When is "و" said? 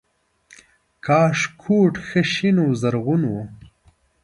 2.61-2.67, 3.31-3.35